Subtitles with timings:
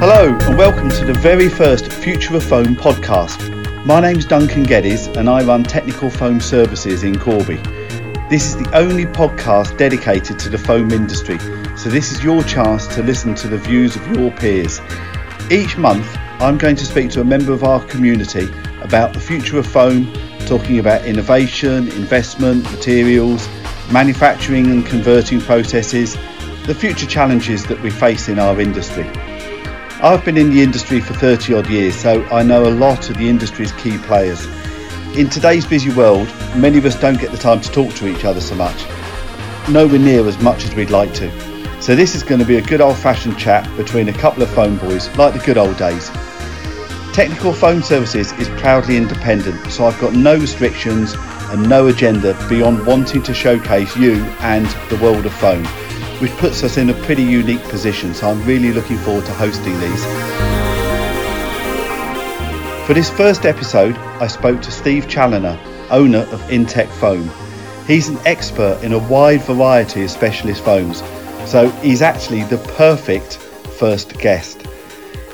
[0.00, 3.84] Hello, and welcome to the very first Future of Foam podcast.
[3.84, 7.56] My name's Duncan Geddes, and I run Technical Foam Services in Corby.
[8.30, 11.38] This is the only podcast dedicated to the foam industry,
[11.76, 14.80] so this is your chance to listen to the views of your peers.
[15.50, 16.08] Each month,
[16.40, 18.48] I'm going to speak to a member of our community
[18.80, 20.10] about the future of foam,
[20.46, 23.46] talking about innovation, investment, materials,
[23.92, 26.14] manufacturing and converting processes,
[26.64, 29.06] the future challenges that we face in our industry.
[30.02, 33.18] I've been in the industry for 30 odd years, so I know a lot of
[33.18, 34.46] the industry's key players.
[35.14, 36.26] In today's busy world,
[36.56, 38.82] many of us don't get the time to talk to each other so much,
[39.68, 41.82] nowhere near as much as we'd like to.
[41.82, 44.48] So, this is going to be a good old fashioned chat between a couple of
[44.48, 46.08] foam boys, like the good old days.
[47.12, 51.12] Technical Foam Services is proudly independent, so I've got no restrictions
[51.50, 55.66] and no agenda beyond wanting to showcase you and the world of foam
[56.20, 58.14] which puts us in a pretty unique position.
[58.14, 60.04] So I'm really looking forward to hosting these.
[62.86, 65.58] For this first episode, I spoke to Steve Challoner,
[65.90, 67.30] owner of Intec Foam.
[67.86, 70.98] He's an expert in a wide variety of specialist foams,
[71.48, 73.36] so he's actually the perfect
[73.78, 74.66] first guest.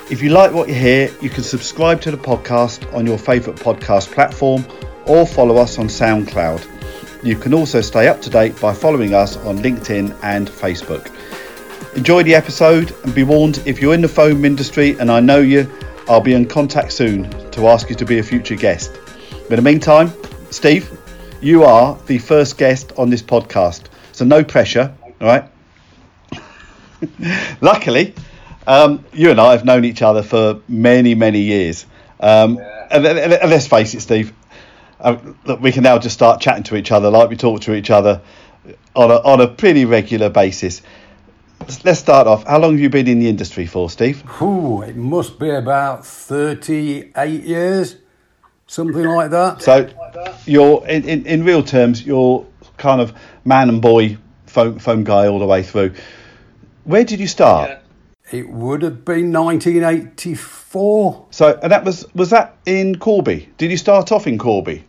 [0.09, 3.59] If you like what you hear, you can subscribe to the podcast on your favourite
[3.59, 4.65] podcast platform
[5.05, 6.76] or follow us on SoundCloud.
[7.23, 11.11] You can also stay up to date by following us on LinkedIn and Facebook.
[11.95, 15.39] Enjoy the episode and be warned if you're in the foam industry and I know
[15.39, 15.71] you,
[16.07, 18.99] I'll be in contact soon to ask you to be a future guest.
[19.49, 20.13] But in the meantime,
[20.51, 20.95] Steve,
[21.41, 25.43] you are the first guest on this podcast, so no pressure, all right?
[27.61, 28.13] Luckily,
[28.67, 31.85] um, you and I have known each other for many, many years.
[32.19, 32.59] Um,
[32.91, 34.33] and, and let's face it, Steve,
[34.99, 37.75] uh, look, we can now just start chatting to each other like we talk to
[37.75, 38.21] each other
[38.95, 40.81] on a, on a pretty regular basis.
[41.83, 42.45] Let's start off.
[42.45, 44.23] How long have you been in the industry for, Steve?
[44.41, 47.97] Ooh, it must be about 38 years,
[48.67, 49.61] something like that.
[49.61, 49.89] So,
[50.45, 52.45] you're in, in, in real terms, you're
[52.77, 55.93] kind of man and boy foam, foam guy all the way through.
[56.83, 57.69] Where did you start?
[57.69, 57.79] Yeah.
[58.29, 61.27] It would have been 1984.
[61.31, 63.49] So, and that was was that in Corby?
[63.57, 64.83] Did you start off in Corby?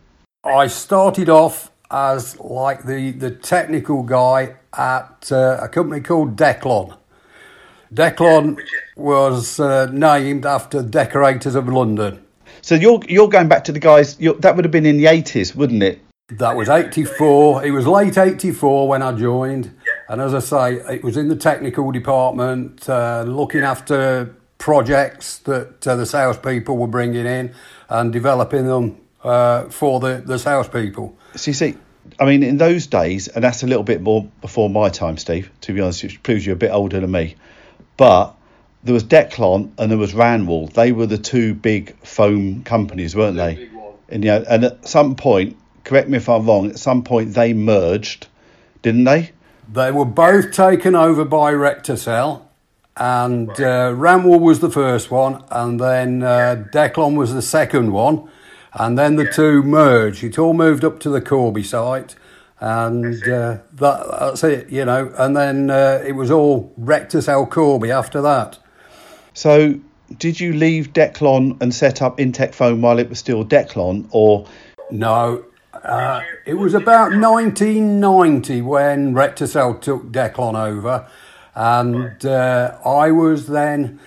[0.49, 6.97] I started off as like the the technical guy at uh, a company called Declon.
[7.93, 8.57] Declon
[8.95, 12.23] was uh, named after decorators of London.
[12.61, 14.15] So you're you're going back to the guys.
[14.17, 16.01] that would have been in the 80s, wouldn't it?
[16.29, 17.65] That was 84.
[17.65, 19.75] It was late 84 when I joined.
[20.09, 25.87] And as I say, it was in the technical department, uh, looking after projects that
[25.87, 27.53] uh, the salespeople were bringing in
[27.87, 31.15] and developing them uh, for the, the salespeople.
[31.35, 31.75] So you see,
[32.19, 35.51] I mean, in those days, and that's a little bit more before my time, Steve,
[35.61, 37.35] to be honest, which proves you're a bit older than me.
[37.97, 38.35] But
[38.83, 40.71] there was Declon and there was Ranwall.
[40.71, 43.69] They were the two big foam companies, weren't they?
[44.09, 47.33] And, you know, and at some point, correct me if I'm wrong, at some point
[47.33, 48.27] they merged,
[48.81, 49.31] didn't they?
[49.71, 52.41] They were both taken over by Recticel,
[52.97, 58.29] and uh, Ranwall was the first one, and then uh, Declon was the second one,
[58.73, 60.23] and then the two merged.
[60.23, 62.15] It all moved up to the Corby site,
[62.59, 65.13] and uh, that, that's it, you know.
[65.17, 68.59] And then uh, it was all Recticel Corby after that.
[69.33, 69.79] So,
[70.17, 74.47] did you leave Declon and set up Intec Foam while it was still Declon, or
[74.91, 75.45] no?
[75.73, 81.07] Uh, it was about 1990 when Recticel took Declon over,
[81.55, 83.99] and uh, I was then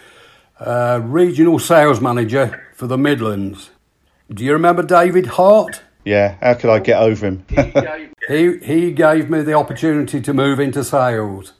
[0.60, 3.70] uh, regional sales manager for the Midlands.
[4.34, 5.82] Do you remember David Hart?
[6.04, 7.44] Yeah, how could I get over him?
[8.28, 11.52] he he gave me the opportunity to move into sales,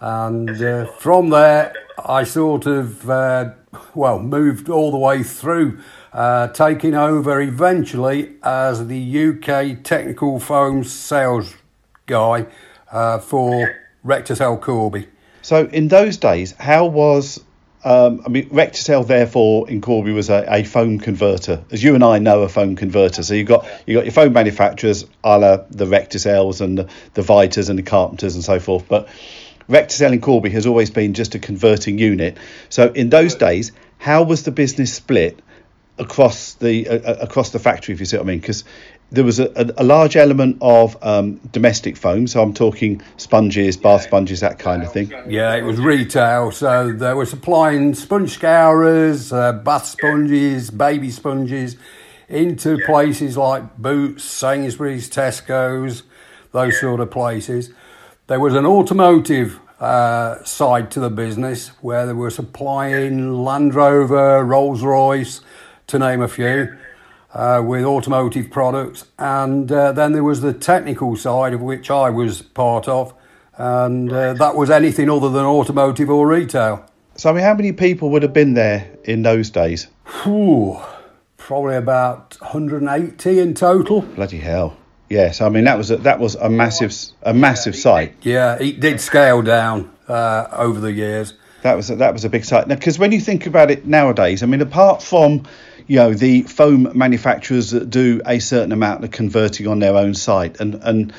[0.00, 1.72] and uh, from there
[2.04, 3.52] I sort of uh,
[3.94, 5.78] well moved all the way through
[6.12, 11.54] uh, taking over eventually as the UK technical foam sales
[12.06, 12.46] guy
[12.90, 15.06] uh, for Recticel Corby.
[15.42, 17.40] So in those days, how was
[17.86, 22.02] um, I mean, Recticel, therefore, in Corby was a, a, foam converter, as you and
[22.02, 23.22] I know a foam converter.
[23.22, 27.22] So you got you got your foam manufacturers, a la the Recticels and the, the
[27.22, 28.88] Vitas and the Carpenters and so forth.
[28.88, 29.08] But
[29.68, 32.38] Recticel in Corby has always been just a converting unit.
[32.70, 35.38] So in those days, how was the business split
[35.96, 38.64] across the uh, across the factory, if you see what I mean, because
[39.10, 42.26] there was a, a, a, large element of um, domestic foam.
[42.26, 45.12] So I'm talking sponges, bath sponges, that kind of thing.
[45.28, 46.50] Yeah, it was retail.
[46.50, 51.76] So they were supplying sponge scourers, uh, bath sponges, baby sponges
[52.28, 56.02] into places like Boots, Sainsbury's, Tesco's,
[56.52, 57.70] those sort of places.
[58.26, 64.42] There was an automotive uh, side to the business where they were supplying Land Rover,
[64.42, 65.42] Rolls Royce,
[65.86, 66.76] to name a few,
[67.36, 69.04] uh, with automotive products.
[69.18, 73.12] And uh, then there was the technical side of which I was part of,
[73.58, 76.84] and uh, that was anything other than automotive or retail.
[77.16, 79.86] So, I mean, how many people would have been there in those days?
[80.22, 80.80] Whew,
[81.36, 84.00] probably about 180 in total.
[84.02, 84.76] Bloody hell.
[85.08, 86.92] Yes, I mean that was a, that was a massive
[87.22, 88.16] a massive site.
[88.22, 91.34] Yeah, it did scale down uh, over the years.
[91.62, 92.66] That was a, that was a big site.
[92.66, 95.46] Now, because when you think about it nowadays, I mean, apart from
[95.86, 100.14] you know the foam manufacturers that do a certain amount of converting on their own
[100.14, 101.12] site, and and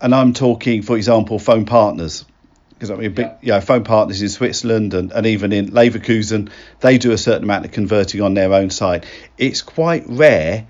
[0.00, 2.24] and I'm talking, for example, Foam Partners,
[2.70, 6.50] because I mean, big, you know, Foam Partners in Switzerland and, and even in Leverkusen,
[6.80, 9.04] they do a certain amount of converting on their own site.
[9.36, 10.66] It's quite rare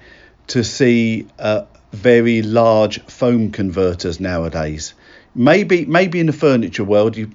[0.48, 4.94] to see uh, very large foam converters nowadays.
[5.34, 7.30] Maybe maybe in the furniture world, you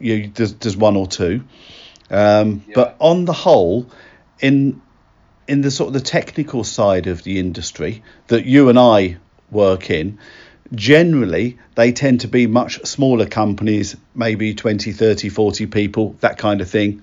[0.00, 1.44] you there's, there's one or two,
[2.10, 2.74] um, yeah.
[2.74, 3.86] but on the whole,
[4.40, 4.80] in
[5.48, 9.16] in the sort of the technical side of the industry that you and I
[9.50, 10.18] work in,
[10.74, 16.60] generally they tend to be much smaller companies, maybe 20, 30, 40 people, that kind
[16.60, 17.02] of thing.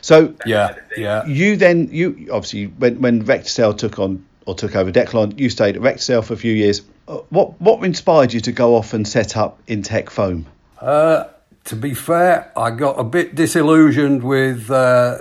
[0.00, 1.26] So yeah, yeah.
[1.26, 5.76] You then you obviously when when Recticel took on or took over Declon, you stayed
[5.76, 6.82] at Recticel for a few years.
[7.06, 10.46] Uh, what what inspired you to go off and set up Intec Foam?
[10.80, 11.24] Uh,
[11.64, 15.18] to be fair, I got a bit disillusioned with uh,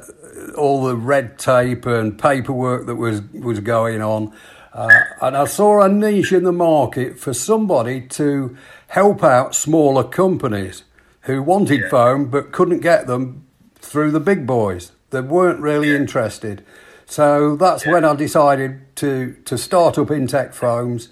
[0.55, 4.33] all the red tape and paperwork that was was going on.
[4.73, 4.89] Uh,
[5.21, 8.55] and I saw a niche in the market for somebody to
[8.87, 10.83] help out smaller companies
[11.21, 11.89] who wanted yeah.
[11.89, 13.45] foam but couldn't get them
[13.75, 14.91] through the big boys.
[15.09, 15.95] They weren't really yeah.
[15.95, 16.63] interested.
[17.05, 17.93] So that's yeah.
[17.93, 21.09] when I decided to, to start up Intec Foams.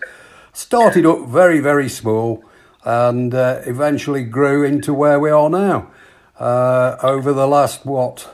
[0.54, 2.44] Started up very, very small
[2.84, 5.92] and uh, eventually grew into where we are now
[6.40, 8.34] uh, over the last, what,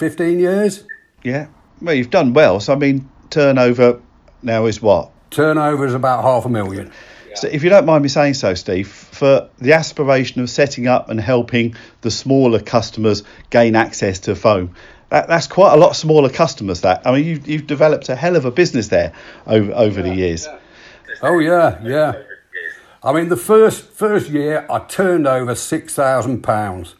[0.00, 0.84] 15 years?
[1.22, 1.48] Yeah.
[1.82, 2.58] Well, you've done well.
[2.58, 4.00] So, I mean, turnover
[4.42, 5.12] now is what?
[5.30, 6.90] Turnover is about half a million.
[7.34, 11.10] So, if you don't mind me saying so, Steve, for the aspiration of setting up
[11.10, 14.74] and helping the smaller customers gain access to foam,
[15.10, 16.80] that, that's quite a lot smaller customers.
[16.80, 19.12] That I mean, you've, you've developed a hell of a business there
[19.46, 20.48] over over the years.
[21.22, 22.22] Oh yeah, yeah.
[23.02, 26.94] I mean, the first first year I turned over six thousand pounds,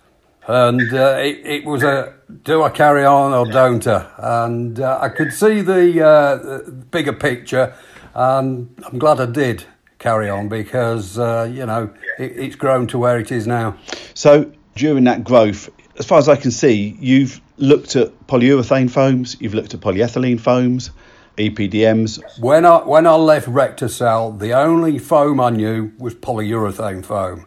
[0.51, 4.11] and uh, it, it was a do I carry on or don't I?
[4.19, 7.75] And uh, I could see the, uh, the, bigger picture,
[8.15, 9.65] and I'm glad I did
[9.99, 13.77] carry on because uh, you know it, it's grown to where it is now.
[14.15, 19.37] So during that growth, as far as I can see, you've looked at polyurethane foams,
[19.41, 20.91] you've looked at polyethylene foams,
[21.37, 22.41] EPDMs.
[22.41, 27.47] When I when I left Recticel, the only foam I knew was polyurethane foam.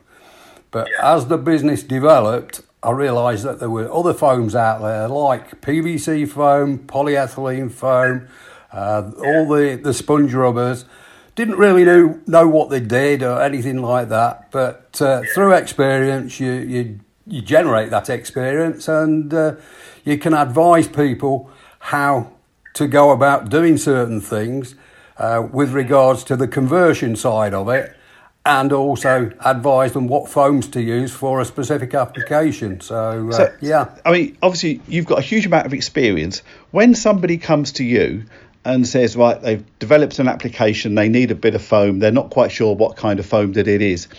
[0.72, 5.62] But as the business developed, I realised that there were other foams out there like
[5.62, 8.28] PVC foam, polyethylene foam,
[8.74, 10.84] uh, all the, the sponge rubbers.
[11.36, 16.40] Didn't really know, know what they did or anything like that, but uh, through experience,
[16.40, 19.56] you, you, you generate that experience and uh,
[20.04, 21.50] you can advise people
[21.80, 22.34] how
[22.74, 24.76] to go about doing certain things
[25.18, 27.96] uh, with regards to the conversion side of it
[28.46, 32.82] and also advise them what foams to use for a specific application.
[32.82, 33.96] So, uh, so, yeah.
[34.04, 36.42] I mean, obviously, you've got a huge amount of experience.
[36.72, 38.26] When somebody comes to you
[38.66, 42.32] and says, right, they've developed an application, they need a bit of foam, they're not
[42.32, 44.10] quite sure what kind of foam that it is.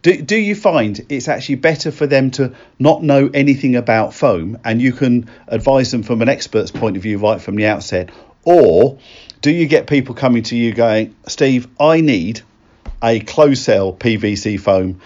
[0.00, 4.58] Do, do you find it's actually better for them to not know anything about foam
[4.64, 8.10] and you can advise them from an expert's point of view right from the outset?
[8.44, 8.98] Or
[9.42, 12.42] do you get people coming to you going, Steve, I need
[13.02, 15.00] a closed cell PVC foam,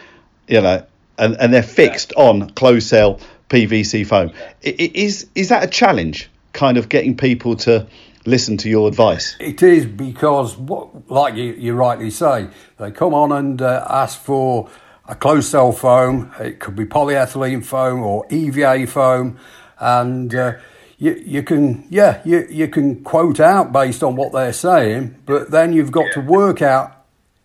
[0.49, 0.85] you know,
[1.19, 2.25] and, and they're fixed yeah.
[2.25, 4.33] on closed cell PVC foam.
[4.63, 6.31] Is is that a challenge?
[6.53, 7.87] Kind of getting people to
[8.27, 9.37] listen to your advice.
[9.41, 14.21] It is because, what, like you, you rightly say, they come on and uh, ask
[14.21, 14.69] for
[15.07, 16.33] a closed cell foam.
[16.39, 19.39] It could be polyethylene foam or EVA foam,
[19.79, 20.55] and uh,
[20.99, 25.51] you, you can yeah you, you can quote out based on what they're saying, but
[25.51, 27.00] then you've got to work out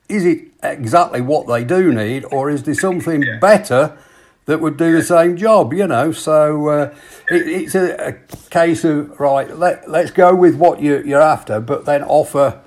[0.08, 3.40] is it exactly what they do need, or is there something yeah.
[3.40, 3.98] better
[4.46, 5.74] that would do the same job?
[5.74, 6.96] You know, so uh,
[7.30, 8.14] it, it's a, a,
[8.50, 9.50] case of right.
[9.56, 12.62] Let let's go with what you, you're after, but then offer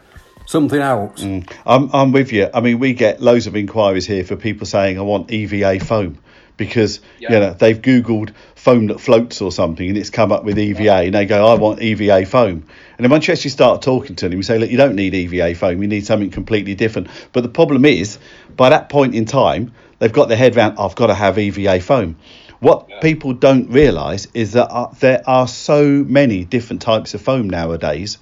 [0.46, 1.22] something else.
[1.22, 1.50] Mm.
[1.66, 2.48] I'm I'm with you.
[2.52, 6.18] I mean, we get loads of inquiries here for people saying I want EVA foam
[6.58, 7.32] because yeah.
[7.32, 11.06] you know they've googled foam that floats or something and it's come up with EVA
[11.06, 12.64] and they go I want EVA foam
[12.98, 15.14] and then once you actually start talking to them you say look you don't need
[15.14, 18.18] EVA foam you need something completely different but the problem is
[18.54, 20.78] by that point in time they've got their head around.
[20.78, 22.16] I've got to have EVA foam.
[22.60, 23.00] What Yeah.
[23.00, 28.18] people don't realise is that uh, there are so many different types of foam nowadays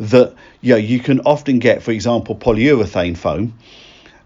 [0.00, 3.54] that you know, you can often get, for example, polyurethane foam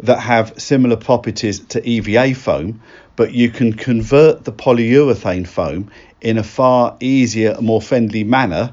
[0.01, 2.81] that have similar properties to EVA foam,
[3.17, 5.91] but you can convert the polyurethane foam
[6.21, 8.73] in a far easier, more friendly manner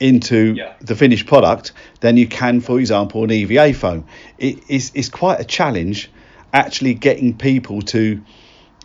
[0.00, 0.72] into Yeah.
[0.80, 4.04] the finished product than you can, for example, an EVA foam.
[4.38, 6.10] It is it's quite a challenge
[6.52, 8.20] actually getting people to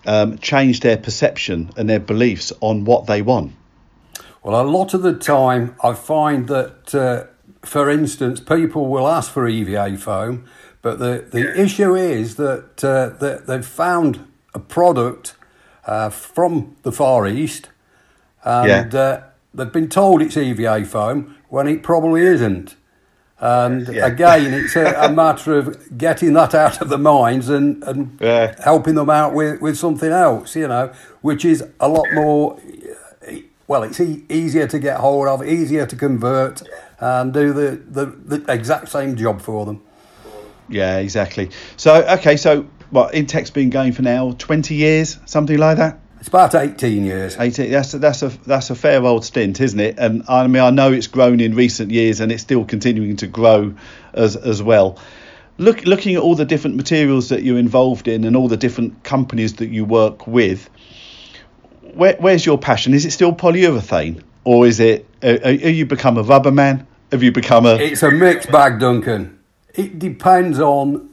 [0.05, 3.51] um, change their perception and their beliefs on what they want.
[4.43, 7.25] Well, a lot of the time, I find that, uh,
[7.65, 10.45] for instance, people will ask for EVA foam,
[10.81, 15.35] but the, the issue is that, uh, that they've found a product
[15.85, 17.69] uh, from the Far East
[18.43, 18.99] and Yeah.
[18.99, 22.75] uh, they've been told it's EVA foam when it probably isn't.
[23.41, 24.05] And Yeah.
[24.05, 28.55] again, it's a, a matter of getting that out of the minds and, and Yeah.
[28.63, 30.91] helping them out with, with something else, you know,
[31.21, 32.57] which is a lot more,
[33.67, 36.63] well, it's e- easier to get hold of, easier to convert,
[36.99, 38.05] and do the, the,
[38.37, 39.81] the exact same job for them.
[40.67, 41.49] Yeah, exactly.
[41.77, 45.99] So okay, so what Intec's been going for now twenty years, something like that.
[46.19, 47.37] It's about 18 years.
[47.39, 50.61] 18 that's a, that's a that's a fair old stint isn't it and i mean
[50.61, 53.73] i know it's grown in recent years and it's still continuing to grow
[54.11, 54.99] as as well
[55.57, 59.01] look looking at all the different materials that you're involved in and all the different
[59.05, 60.69] companies that you work with
[61.93, 65.85] where, where's your passion is it still polyurethane or is it uh, are, are you
[65.85, 69.38] become a rubber man have you become a It's a mixed bag, Duncan.
[69.75, 71.09] It depends on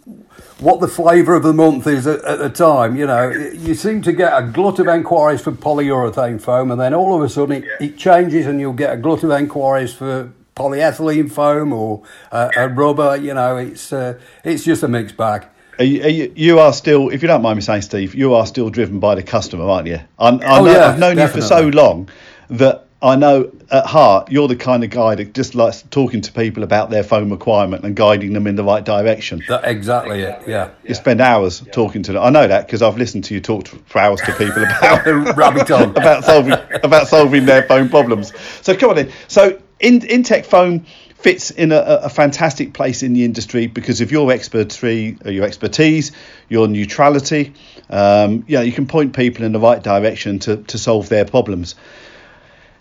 [0.59, 2.97] what the flavour of the month is at, at the time.
[2.97, 6.95] You know, you seem to get a glut of enquiries for polyurethane foam, and then
[6.95, 10.33] all of a sudden it, it changes, and you'll get a glut of enquiries for
[10.57, 13.17] polyethylene foam or uh, a rubber.
[13.17, 15.47] You know, it's uh, it's just a mixed bag.
[15.79, 18.33] Are you, are you, you are still, if you don't mind me saying, Steve, you
[18.33, 20.01] are still driven by the customer, aren't you?
[20.19, 22.09] I, I Oh, know, yeah, I've known you for so long
[22.49, 26.33] that I know at heart you're the kind of guy that just likes talking to
[26.33, 29.43] people about their foam requirement and guiding them in the right direction.
[29.49, 30.43] That exactly it.
[30.47, 30.71] Yeah.
[30.83, 32.23] You spend hours talking to them.
[32.23, 35.37] I know that because I've listened to you talk to, for hours to people about
[35.37, 35.91] Rabbit on.
[35.97, 38.33] about solving about solving their foam problems.
[38.63, 39.13] So come on in.
[39.29, 40.87] So in Intec Foam
[41.19, 45.45] fits in a, a fantastic place in the industry because of your expertise, uh, your
[45.45, 46.13] expertise,
[46.49, 47.53] your neutrality.
[47.91, 51.75] Um, yeah, you can point people in the right direction to, to solve their problems.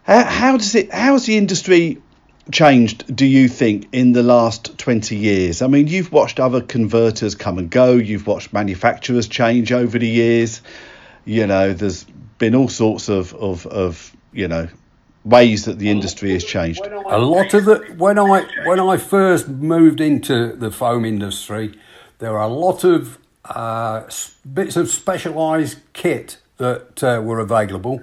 [0.05, 0.93] How, how does it?
[0.93, 2.01] How's the industry
[2.51, 3.15] changed?
[3.15, 5.62] Do you think in the last twenty years?
[5.62, 7.93] I mean, you've watched other converters come and go.
[7.93, 10.62] You've watched manufacturers change over the years.
[11.25, 12.03] You know, there's
[12.38, 14.67] been all sorts of of, of you know
[15.24, 16.85] ways that the industry has changed.
[16.85, 21.74] A lot of the when I when I first moved into the foam industry,
[22.19, 24.03] there were a lot of uh,
[24.53, 28.01] bits of specialised kit that uh, were available,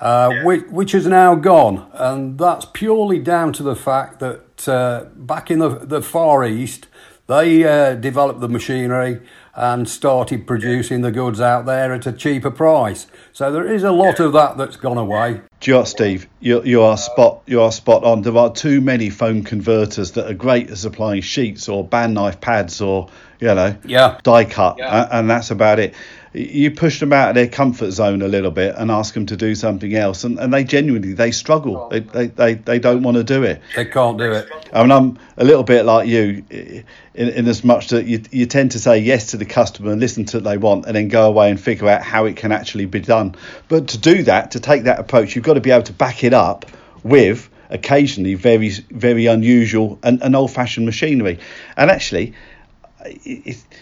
[0.00, 5.04] uh, which, which is now gone, and that's purely down to the fact that uh,
[5.16, 6.86] back in the the Far East,
[7.26, 9.20] they uh, developed the machinery
[9.54, 13.08] and started producing the goods out there at a cheaper price.
[13.32, 15.40] So there is a lot of that that's gone away.
[15.58, 16.28] Do you know Steve?
[16.38, 18.22] You, you are spot you are spot on.
[18.22, 22.40] There are too many foam converters that are great at supplying sheets or band knife
[22.40, 23.08] pads or
[23.40, 24.18] you know Yeah.
[24.22, 25.08] die cut, Yeah.
[25.10, 25.94] and that's about it.
[26.32, 29.36] You push them out of their comfort zone a little bit and ask them to
[29.36, 31.88] do something else, and, and they genuinely they struggle.
[31.88, 33.60] They, they, they, they don't want to do it.
[33.74, 34.48] They can't do it.
[34.72, 36.84] I mean, I'm a little bit like you, in,
[37.14, 40.24] in as much that you, you tend to say yes to the customer and listen
[40.26, 42.86] to what they want, and then go away and figure out how it can actually
[42.86, 43.34] be done.
[43.66, 46.22] But to do that, to take that approach, you've got to be able to back
[46.22, 46.64] it up
[47.02, 51.40] with occasionally very, very unusual and, and old-fashioned machinery.
[51.76, 52.34] And actually,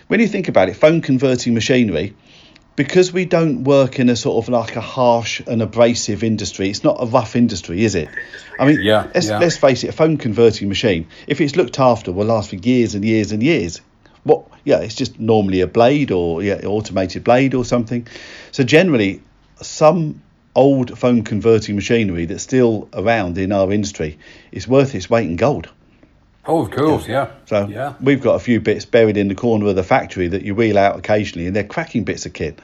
[0.07, 2.17] when you think about it, foam converting machinery.
[2.79, 6.85] Because we don't work in a sort of like a harsh and abrasive industry, it's
[6.85, 8.09] not a rough industry, is it?
[8.57, 9.41] I mean, Yeah, let's, yeah.
[9.41, 12.95] let's face it, a foam converting machine, if it's looked after, will last for years
[12.95, 13.81] and years and years.
[14.23, 14.45] What?
[14.63, 18.07] Yeah, it's just normally a blade or yeah, automated blade or something.
[18.53, 19.23] So generally,
[19.61, 20.23] some
[20.55, 24.21] old foam converting machinery that's still around in our industry
[24.53, 25.69] is worth its weight in gold.
[26.49, 27.31] Oh, of course, yeah.
[27.45, 27.95] So yeah.
[28.01, 30.79] we've got a few bits buried in the corner of the factory that you wheel
[30.79, 32.59] out occasionally, and they're cracking bits of kit,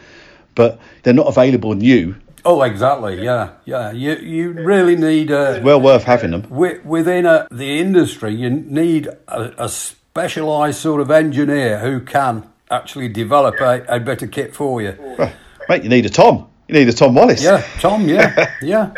[0.54, 2.16] but they're not available new.
[2.46, 3.22] Oh, exactly.
[3.22, 3.92] Yeah, yeah.
[3.92, 6.48] You you really need a Well worth having them.
[6.48, 8.34] within a, the industry.
[8.34, 14.26] You need a, a specialised sort of engineer who can actually develop a, a better
[14.26, 14.96] kit for you.
[15.18, 15.32] Well,
[15.68, 16.48] mate, you need a Tom.
[16.68, 17.42] You need a Tom Wallace.
[17.42, 18.08] Yeah, Tom.
[18.08, 18.92] Yeah, yeah.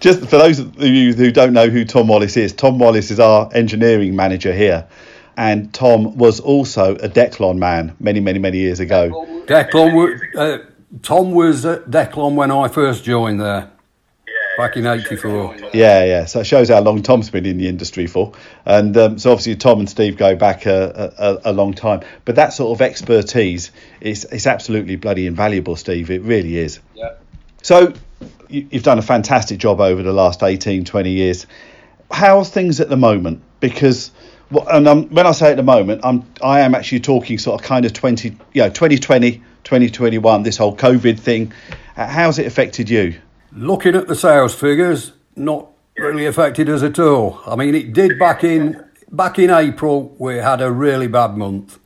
[0.00, 3.20] Just for those of you who don't know who Tom Wallace is, Tom Wallace is
[3.20, 4.86] our engineering manager here.
[5.36, 9.08] and Tom was also a Declon man many, many, many years ago.
[9.46, 10.58] Declon, uh,
[11.02, 13.70] Tom was at Declon when I first joined there.
[14.62, 15.56] Back in '84.
[15.74, 16.24] Yeah, yeah.
[16.26, 18.32] So it shows how long Tom's been in the industry for,
[18.64, 22.02] and um, so obviously Tom and Steve go back a, a, a, long time.
[22.24, 26.12] But that sort of expertise is is absolutely bloody invaluable, Steve.
[26.12, 26.78] It really is.
[26.94, 27.14] Yeah.
[27.62, 27.92] So
[28.48, 31.48] you, you've done a fantastic job over the last 18, 20 years.
[32.12, 33.42] How's things at the moment?
[33.58, 34.12] Because
[34.70, 37.66] and um, when I say at the moment, I'm I am actually talking sort of
[37.66, 41.52] kind of 20, you know, 2020, 2021, this whole COVID thing.
[41.96, 43.16] How's it affected you?
[43.54, 47.40] Looking at the sales figures, not really affected us at all.
[47.46, 50.14] I mean, it did back in back in April.
[50.18, 51.78] We had a really bad month,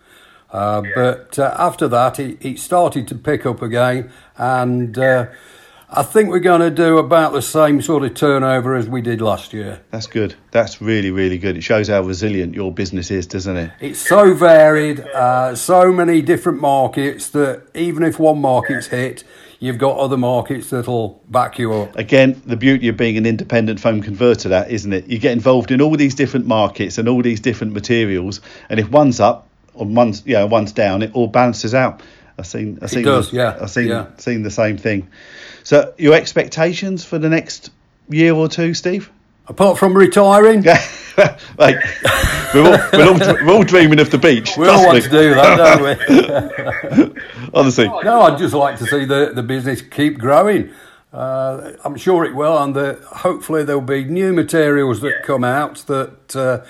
[0.52, 5.26] uh, but uh, after that, it, it, started to pick up again, and uh,
[5.90, 9.20] I think we're going to do about the same sort of turnover as we did
[9.20, 9.82] last year.
[9.90, 10.34] That's good.
[10.50, 11.56] That's really, really good.
[11.56, 13.70] It shows how resilient your business is, doesn't it?
[13.80, 19.24] It's so varied, uh, so many different markets that even if one market's hit,
[19.58, 21.96] you've got other markets that'll back you up.
[21.96, 25.06] Again, the beauty of being an independent foam converter, that isn't it?
[25.08, 28.90] You get involved in all these different markets and all these different materials, and if
[28.90, 32.02] one's up or one's you know one's down, it all balances out.
[32.38, 33.56] I've seen, I've seen, it does, yeah.
[33.60, 34.08] I've seen, yeah.
[34.18, 35.08] seen the same thing.
[35.64, 37.70] So, your expectations for the next
[38.08, 39.10] year or two, Steve?
[39.48, 40.62] Apart from retiring,
[41.58, 41.76] like
[42.52, 44.56] we're all, we're, all, we're all dreaming of the beach.
[44.56, 45.02] We all want me.
[45.02, 47.20] to do that, don't we?
[47.54, 48.22] Honestly, no.
[48.22, 50.72] I'd just like to see the the business keep growing.
[51.12, 55.76] Uh, I'm sure it will, and the, hopefully there'll be new materials that come out
[55.86, 56.64] that uh,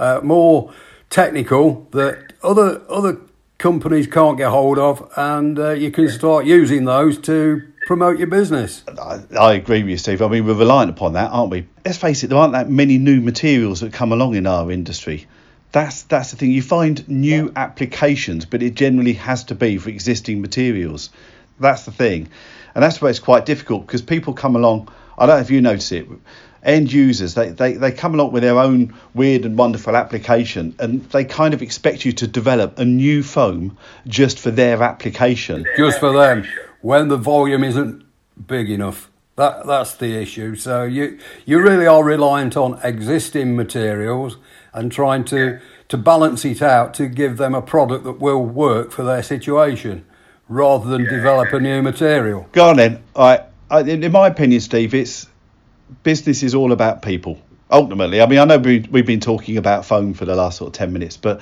[0.00, 0.72] uh, more
[1.10, 3.18] technical that other other
[3.58, 8.26] companies can't get hold of, and uh, you can start using those to promote your
[8.26, 8.82] business.
[8.88, 10.22] I, I, agree with you, Steve.
[10.22, 11.66] I mean, we're reliant upon that, aren't we?
[11.84, 15.26] Let's face it, there aren't that many new materials that come along in our industry.
[15.72, 16.52] That's that's the thing.
[16.52, 21.10] You find new applications, but it generally has to be for existing materials.
[21.60, 22.30] That's the thing,
[22.74, 24.88] and that's where it's quite difficult because people come along.
[25.18, 26.08] I don't know if you notice it.
[26.62, 31.04] End users, they, they, they come along with their own weird and wonderful application, and
[31.10, 35.66] they kind of expect you to develop a new foam just for their application.
[35.76, 36.46] Just for them
[36.82, 38.04] when the volume isn't
[38.46, 39.08] big enough.
[39.36, 40.56] That that's the issue.
[40.56, 44.36] So you you really are reliant on existing materials
[44.74, 48.92] and trying to to balance it out to give them a product that will work
[48.92, 50.04] for their situation,
[50.48, 52.46] rather than develop a new material.
[52.52, 53.02] Go on then.
[53.16, 55.26] I, I in my opinion, Steve, it's
[56.02, 57.40] business is all about people.
[57.70, 60.68] Ultimately, I mean, I know we, we've been talking about foam for the last sort
[60.68, 61.40] of ten minutes, but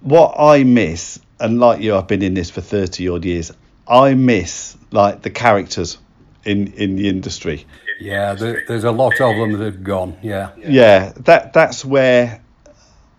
[0.00, 3.50] what I miss, and like you, I've been in this for thirty odd years.
[3.88, 5.98] I miss like the characters
[6.44, 7.66] in in the industry.
[8.00, 10.16] Yeah, there, there's a lot of them that have gone.
[10.22, 12.40] Yeah, yeah, that that's where,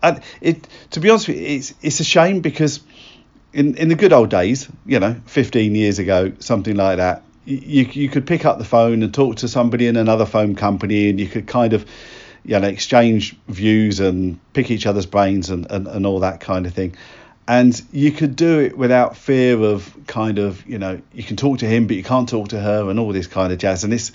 [0.01, 2.79] and it to be honest with you, it's it's a shame because
[3.51, 7.83] in in the good old days, you know, 15 years ago, something like that, you
[7.91, 11.19] you could pick up the phone and talk to somebody in another phone company, and
[11.19, 11.85] you could kind of
[12.45, 16.65] you know exchange views and pick each other's brains and, and, and all that kind
[16.65, 16.95] of thing
[17.49, 21.57] and you could do it without fear of kind of you know you can talk
[21.57, 23.83] to him but you can't talk to her and all this kind of jazz.
[23.83, 24.11] And it's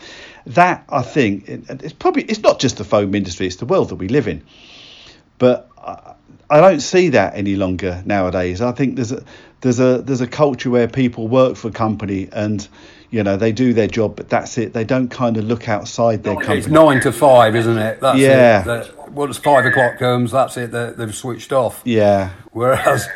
[0.46, 3.96] that i think it's probably it's not just the foam industry it's the world that
[3.96, 4.44] we live in.
[5.38, 6.14] But I,
[6.48, 8.60] I don't see that any longer nowadays.
[8.60, 9.24] I think there's a
[9.62, 12.66] there's a there's a culture where people work for a company and
[13.10, 14.74] you know they do their job but that's it.
[14.74, 18.00] They don't kind of look outside their company it's nine to five isn't it?
[18.00, 18.82] That's yeah.
[18.82, 19.10] It.
[19.10, 21.82] Once five o'clock comes that's it they, they've switched off.
[21.84, 22.30] Yeah.
[22.52, 23.08] Whereas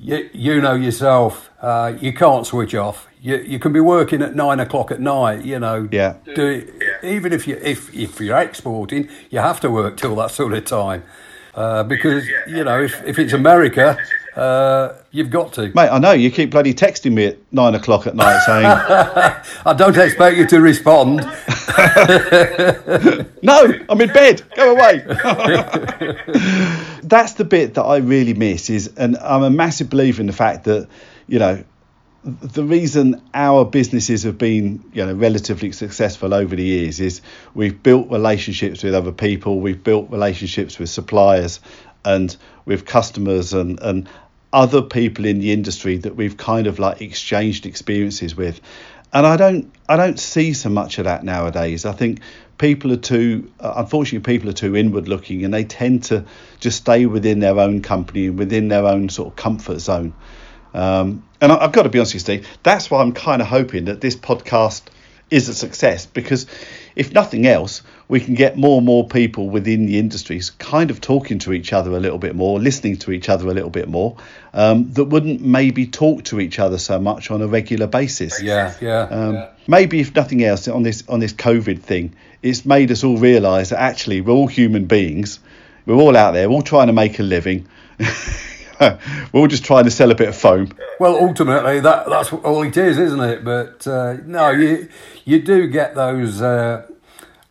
[0.00, 3.06] you, you know yourself, uh, you can't switch off.
[3.20, 5.44] You, you can be working at nine o'clock at night.
[5.44, 6.16] You know, yeah.
[6.34, 6.66] Do,
[7.02, 10.64] even if you if if you're exporting, you have to work till that sort of
[10.64, 11.02] time,
[11.54, 13.98] uh, because you know if if it's America.
[14.36, 15.88] Uh, you've got to, mate.
[15.88, 18.64] I know you keep bloody texting me at nine o'clock at night saying,
[19.66, 21.16] "I don't expect you to respond."
[23.42, 24.42] no, I'm in bed.
[24.54, 25.04] Go away.
[27.10, 28.70] That's the bit that I really miss.
[28.70, 30.88] Is, and I'm a massive believer in the fact that,
[31.26, 31.64] you know,
[32.24, 37.22] the reason our businesses have been you know relatively successful over the years is
[37.54, 41.60] we've built relationships with other people we've built relationships with suppliers
[42.04, 44.06] and with customers and and
[44.52, 48.60] other people in the industry that we've kind of like exchanged experiences with
[49.12, 51.84] and I don't I don't see so much of that nowadays.
[51.84, 52.20] I think
[52.60, 56.24] people are too uh, unfortunately people are too inward looking and they tend to
[56.60, 60.12] just stay within their own company and within their own sort of comfort zone.
[60.74, 62.48] Um, and I, have got to be honest with you, Steve.
[62.62, 64.82] That's why I'm kind of hoping that this podcast
[65.30, 66.46] is a success because
[66.96, 71.00] if nothing else, we can get more and more people within the industries kind of
[71.00, 73.88] talking to each other a little bit more, listening to each other a little bit
[73.88, 74.16] more,
[74.52, 78.42] um, that wouldn't maybe talk to each other so much on a regular basis.
[78.42, 79.50] Yeah, yeah, Um, yeah.
[79.68, 83.68] Maybe if nothing else on this on this COVID thing, it's made us all realise
[83.68, 85.38] that actually we're all human beings.
[85.86, 87.68] We're all out there, we're all trying to make a living.
[89.32, 90.70] we're all just trying to sell a bit of foam.
[90.98, 93.44] Well, ultimately, that that's all it is, isn't it?
[93.44, 94.88] But uh, no, you
[95.24, 96.86] you do get those uh,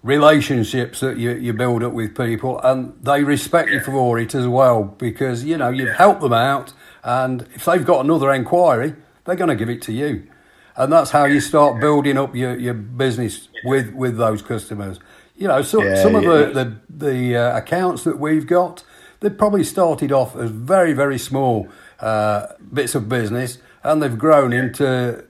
[0.03, 4.47] relationships that you, you build up with people, and they respect you for it as
[4.47, 9.35] well because you know you've helped them out, and if they've got another enquiry, they're
[9.35, 10.27] going to give it to you,
[10.75, 14.99] and that's how you start building up your, your business with with those customers.
[15.35, 16.29] You know, so, Yeah, some of yeah.
[16.29, 16.45] the
[16.89, 18.83] the, the uh, accounts that we've got,
[19.19, 21.67] they probably started off as very very small
[21.99, 25.23] uh, bits of business, and they've grown into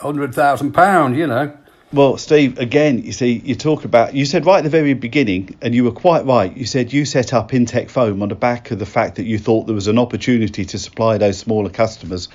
[0.00, 1.16] hundred thousand pound.
[1.16, 1.56] You know.
[1.92, 5.58] Well, Steve, again, you see, you talk about, you said right at the very beginning,
[5.60, 6.56] and you were quite right.
[6.56, 9.38] You said you set up Intec Foam on the back of the fact that you
[9.38, 12.30] thought there was an opportunity to supply those smaller customers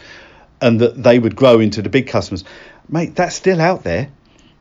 [0.61, 2.43] and that they would grow into the big customers.
[2.87, 4.09] Mate, that's still out there.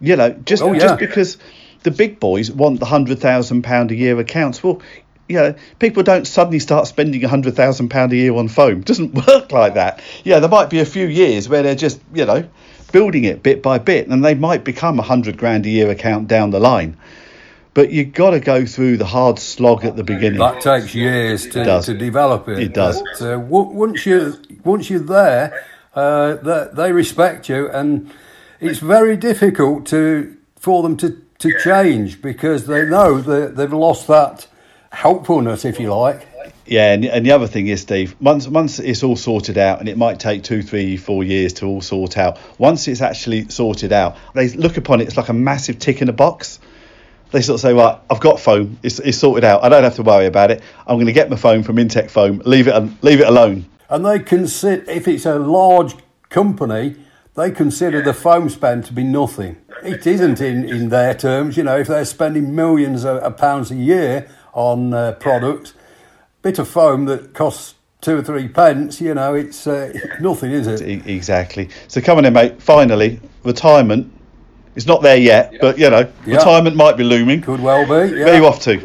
[0.01, 0.79] You know, just, Oh, yeah.
[0.79, 1.37] just because
[1.83, 4.81] the big boys want the £100,000 a year accounts, well,
[5.29, 8.81] you know, people don't suddenly start spending £100,000 a year on foam.
[8.81, 10.01] It doesn't work like that.
[10.25, 12.49] Yeah, there might be a few years where they're just, you know,
[12.93, 16.29] building it bit by bit, and they might become a hundred grand a year account
[16.29, 16.97] down the line.
[17.75, 20.39] But you've got to go through the hard slog at the beginning.
[20.39, 22.59] That takes years to, to develop it.
[22.59, 23.03] It does.
[23.03, 24.35] But, uh, w- once you
[24.65, 25.63] once you're there,
[25.95, 28.11] uh, they, they respect you, and
[28.61, 34.07] it's very difficult to for them to, to change because they know that they've lost
[34.07, 34.47] that
[34.97, 36.27] helpfulness, if you like.
[36.65, 39.89] Yeah, and, and the other thing is, Steve, once once it's all sorted out, and
[39.89, 42.39] it might take two, three, four years to all sort out.
[42.59, 46.09] Once it's actually sorted out, they look upon it as like a massive tick in
[46.09, 46.59] a box.
[47.31, 48.79] They sort of say, "Right, I've got foam.
[48.83, 49.63] It's, it's sorted out.
[49.63, 50.63] I don't have to worry about it.
[50.87, 52.43] I'm going to get my foam from Intec Foam.
[52.45, 55.95] Leave it leave it alone." And they consider if it's a large
[56.31, 56.97] company,
[57.35, 59.57] they consider the foam spend to be nothing.
[59.85, 61.57] It isn't in, in their terms.
[61.57, 65.75] You know, if they're spending millions of, of pounds a year on uh, products,
[66.43, 70.67] bit of foam that costs two or three pence, you know, it's uh, nothing, is
[70.67, 70.83] it?
[70.83, 71.69] E- Exactly.
[71.89, 72.61] So come on in, mate.
[72.61, 74.13] Finally, retirement.
[74.75, 76.37] It's not there yet, but you know, Yeah.
[76.37, 77.43] retirement might be looming.
[77.43, 78.15] Could well be.
[78.17, 78.25] Yeah.
[78.25, 78.79] Where are you off to?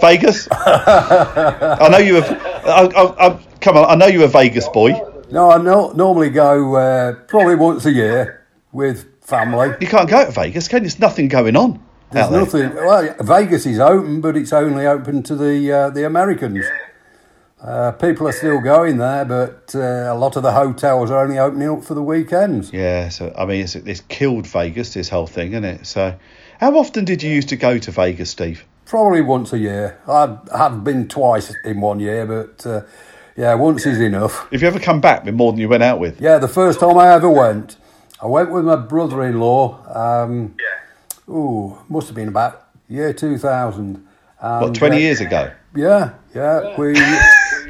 [0.00, 0.48] Vegas.
[0.50, 2.22] I know you were.
[2.64, 4.92] I, I, I, come on, I know you're a Vegas boy.
[5.30, 9.74] No, I no, normally go uh, probably once a year with family.
[9.80, 10.88] You can't go to Vegas, can you?
[10.88, 12.40] There's nothing going on There's out there.
[12.40, 12.74] nothing.
[12.74, 16.64] Well, Vegas is open, but it's only open to the uh, the Americans.
[17.60, 21.38] Uh, people are still going there, but uh, a lot of the hotels are only
[21.38, 22.72] opening up for the weekends.
[22.72, 24.94] Yeah, so I mean, it's, it's killed Vegas.
[24.94, 25.86] This whole thing, isn't it?
[25.86, 26.16] So,
[26.58, 28.64] how often did you used to go to Vegas, Steve?
[28.84, 30.00] Probably once a year.
[30.08, 32.82] I have been twice in one year, but uh,
[33.36, 34.50] yeah, once is enough.
[34.50, 36.20] Have you ever come back with more than you went out with?
[36.20, 37.76] Yeah, the first time I ever went,
[38.20, 40.24] I went with my brother-in-law.
[40.24, 40.56] Um,
[41.32, 44.06] ooh, must have been about year two thousand.
[44.38, 45.52] What, 20 years ago?
[45.74, 46.76] Yeah, yeah.
[46.76, 46.94] We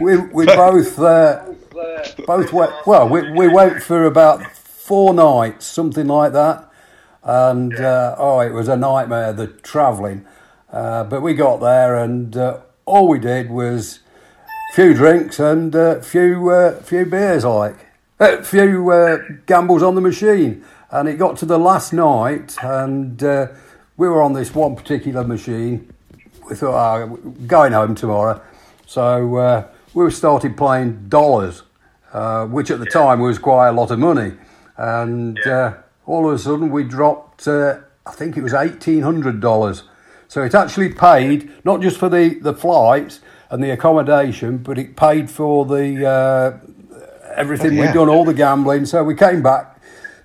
[0.01, 1.45] we we both uh,
[2.27, 2.73] both went.
[2.87, 6.71] Well, we we went for about four nights, something like that,
[7.23, 10.27] and uh, oh, it was a nightmare the travelling.
[10.71, 14.01] Uh, but we got there, and uh, all we did was
[14.75, 17.77] few drinks and a few uh, few beers, like
[18.19, 20.65] a few uh, gambles on the machine.
[20.93, 23.49] And it got to the last night, and uh,
[23.97, 25.91] we were on this one particular machine.
[26.49, 28.43] We thought, oh, we're going home tomorrow,
[28.87, 31.63] so uh, we started playing dollars,
[32.13, 34.35] uh, which at the time was quite a lot of money.
[34.77, 37.49] And uh, all of a sudden, we dropped.
[37.49, 39.85] Uh, I think it was eighteen hundred dollars.
[40.29, 44.97] So it actually paid not just for the, the flights and the accommodation, but it
[44.97, 46.59] paid for the uh,
[47.35, 47.87] everything Oh, yeah.
[47.87, 48.87] we'd done, all the gambling.
[48.87, 49.72] So we came back,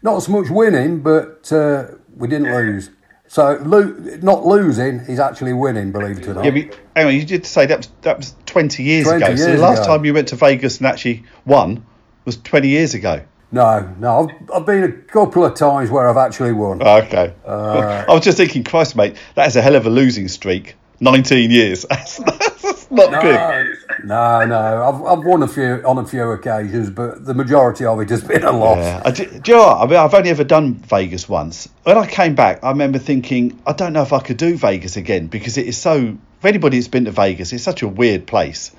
[0.07, 2.89] not so much winning, but uh, we didn't lose.
[3.27, 6.45] So lo- not losing is actually winning, believe it or not.
[6.45, 9.35] Yeah, but hang on, you did say that was, that was 20 years 20 ago.
[9.35, 9.87] so the last ago.
[9.87, 11.85] time you went to Vegas and actually won
[12.23, 13.21] was 20 years ago.
[13.51, 16.81] No, no, I've, I've been a couple of times where I've actually won.
[16.81, 17.33] Okay.
[17.45, 20.75] Uh, I was just thinking, Christ, mate, that is a hell of a losing streak.
[20.99, 21.85] 19 years.
[21.89, 22.17] That's,
[22.61, 23.76] that's not good.
[24.03, 27.99] No, no, I've, I've won a few on a few occasions, but the majority of
[27.99, 28.77] it has been a loss.
[28.77, 29.01] Yeah.
[29.05, 29.77] I, do, do you know what?
[29.77, 31.67] I mean, I've only ever done Vegas once.
[31.83, 34.97] When I came back, I remember thinking, I don't know if I could do Vegas
[34.97, 36.17] again because it is so.
[36.39, 38.71] If anybody that's been to Vegas, it's such a weird place.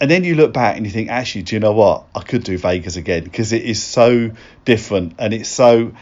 [0.00, 2.06] And then you look back and you think, actually, do you know what?
[2.14, 4.32] I could do Vegas again because it is so
[4.64, 5.92] different and it's so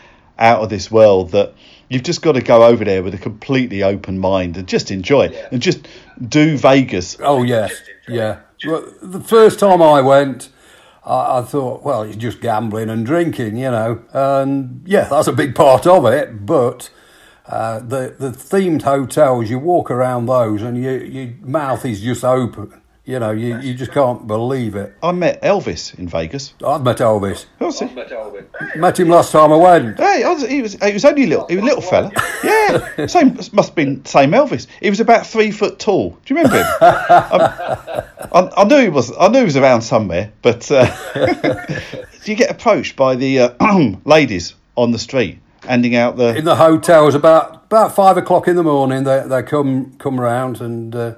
[0.42, 1.55] out of this world that
[1.88, 5.26] you've just got to go over there with a completely open mind and just enjoy
[5.26, 5.87] it and just
[6.28, 7.16] do Vegas.
[7.20, 7.68] Oh yeah,
[8.09, 8.40] yeah.
[8.66, 10.50] Well, the first time I went,
[11.05, 15.33] I, I thought, well, it's just gambling and drinking, you know, and yeah, that's a
[15.33, 16.44] big part of it.
[16.44, 16.90] But
[17.46, 22.24] uh, the the themed hotels, you walk around those, and you, your mouth is just
[22.24, 22.82] open.
[23.04, 24.94] You know, you, you just can't believe it.
[25.02, 26.54] I met Elvis in Vegas.
[26.64, 27.46] I've met Elvis.
[27.58, 27.86] Was he?
[28.76, 29.98] Met him last time I went.
[29.98, 32.12] Hey, I was, he was he was only a little he was a little fella.
[32.44, 34.68] Yeah, same must have been same Elvis.
[34.80, 36.10] He was about three foot tall.
[36.24, 36.66] Do you remember him?
[36.80, 42.30] I, I, I knew he was I knew he was around somewhere, but uh, do
[42.30, 46.54] you get approached by the uh, ladies on the street handing out the In the
[46.54, 50.94] hotels, about about five o'clock in the morning, they they come come round and.
[50.94, 51.14] Uh,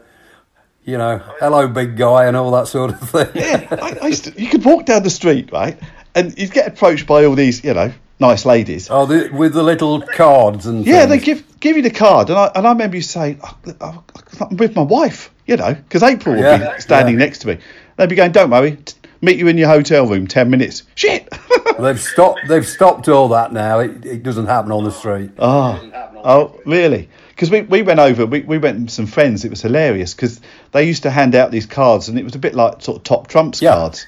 [0.85, 3.29] you know, hello, big guy, and all that sort of thing.
[3.35, 5.79] yeah, I, I used to, you could walk down the street, right,
[6.15, 8.89] and you'd get approached by all these, you know, nice ladies.
[8.91, 12.39] Oh, the, with the little cards and Yeah, they give give you the card, and
[12.39, 14.05] I and I remember you saying, oh, oh,
[14.41, 17.25] "I'm with my wife," you know, because April would Yeah, be standing yeah.
[17.25, 17.59] next to me.
[17.97, 21.29] They'd be going, "Don't worry, t- meet you in your hotel room, ten minutes." Shit.
[21.79, 22.41] They've stopped.
[22.47, 23.81] They've stopped all that now.
[23.81, 25.31] It, it doesn't happen on the street.
[25.41, 25.81] Ah.
[26.25, 27.09] oh, really?
[27.35, 29.45] Because we, we went over, we, we went with some friends.
[29.45, 30.41] It was hilarious because
[30.73, 33.03] they used to hand out these cards, and it was a bit like sort of
[33.03, 33.73] top trumps Yeah.
[33.75, 34.07] cards.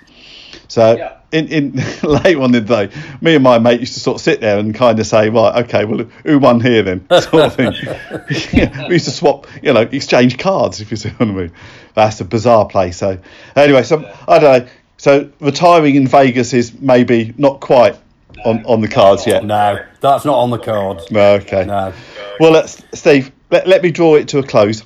[0.68, 4.16] So in, in late on in the day, me and my mate used to sort
[4.16, 7.06] of sit there and kind of say, right, okay, well, who won here then?
[7.20, 7.72] Sort of thing.
[8.52, 11.52] Yeah, we used to swap, you know, exchange cards, if you see what I mean.
[11.94, 12.96] That's a bizarre place.
[12.96, 13.18] So
[13.54, 14.70] anyway, so I don't know.
[14.98, 17.96] So retiring in Vegas is maybe not quite
[18.44, 19.44] on, on the cards yet.
[19.44, 21.04] No, that's not on the cards.
[21.10, 21.64] Okay.
[21.64, 21.92] No.
[22.38, 24.84] Well, let's, Steve, let, let me draw it to a close.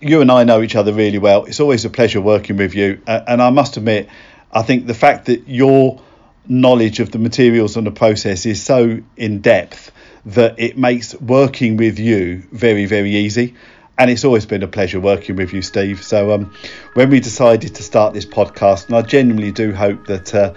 [0.00, 1.44] You and I know each other really well.
[1.44, 3.00] It's always a pleasure working with you.
[3.06, 4.08] Uh, and I must admit,
[4.52, 6.00] I think the fact that your
[6.48, 9.92] knowledge of the materials and the process is so in depth
[10.26, 13.54] that it makes working with you very, very easy.
[13.98, 16.02] And it's always been a pleasure working with you, Steve.
[16.02, 16.54] So um,
[16.94, 20.54] when we decided to start this podcast, and I genuinely do hope that uh,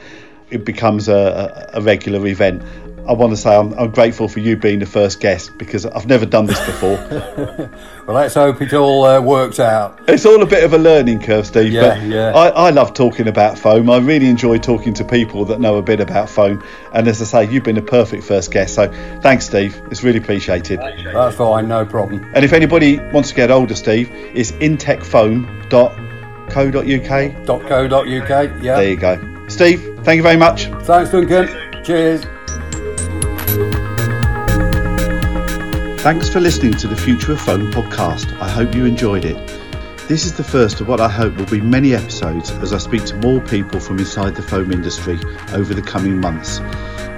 [0.54, 2.62] it becomes a, a, regular event.
[3.08, 6.06] I want to say I'm, I'm grateful for you being the first guest because I've
[6.06, 7.70] never done this before.
[8.06, 9.98] Well, let's hope it all uh, works out.
[10.10, 11.72] it's all a bit of a learning curve, Steve.
[11.72, 12.34] Yeah, but yeah.
[12.36, 13.90] I, I love talking about foam.
[13.90, 16.62] I really enjoy talking to people that know a bit about foam.
[16.94, 18.76] And as I say, you've been a perfect first guest.
[18.76, 19.82] So thanks, Steve.
[19.90, 20.82] It's really appreciated.
[20.82, 21.70] That's fine.
[21.70, 22.30] No problem.
[22.36, 27.48] And if anybody wants to get older, Steve, it's intecfoam.co.uk.
[27.48, 28.30] .co.uk.
[28.62, 28.76] Yeah.
[28.76, 29.33] There you go.
[29.54, 30.66] Steve, thank you very much.
[30.82, 31.48] Thanks, Duncan.
[31.84, 32.26] Cheers.
[36.02, 38.36] Thanks for listening to the Future of Foam podcast.
[38.42, 39.38] I hope you enjoyed it.
[40.08, 43.06] This is the first of what I hope will be many episodes as I speak
[43.06, 45.20] to more people from inside the foam industry
[45.54, 46.60] over the coming months.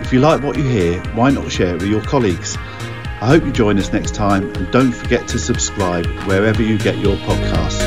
[0.03, 2.57] If you like what you hear, why not share it with your colleagues?
[2.57, 6.97] I hope you join us next time and don't forget to subscribe wherever you get
[6.97, 7.84] your podcasts.